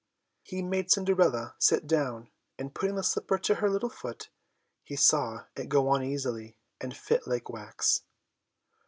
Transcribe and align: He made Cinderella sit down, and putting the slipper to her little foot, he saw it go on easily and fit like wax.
He 0.41 0.63
made 0.63 0.89
Cinderella 0.89 1.53
sit 1.59 1.85
down, 1.85 2.31
and 2.57 2.73
putting 2.73 2.95
the 2.95 3.03
slipper 3.03 3.37
to 3.37 3.53
her 3.61 3.69
little 3.69 3.87
foot, 3.91 4.31
he 4.83 4.95
saw 4.95 5.45
it 5.55 5.69
go 5.69 5.89
on 5.89 6.01
easily 6.03 6.57
and 6.79 6.97
fit 6.97 7.27
like 7.27 7.51
wax. 7.51 8.01